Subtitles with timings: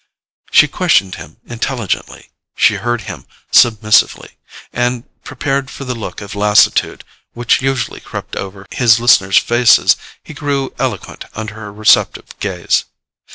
[0.49, 4.31] She questioned him intelligently, she heard him submissively;
[4.73, 10.33] and, prepared for the look of lassitude which usually crept over his listeners' faces, he
[10.33, 12.85] grew eloquent under her receptive gaze.